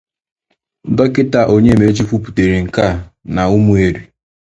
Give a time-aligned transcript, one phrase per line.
[0.95, 2.99] Dọkịta Onyemaechi kwupụtàra nke a
[3.33, 4.01] n'Ụmụeri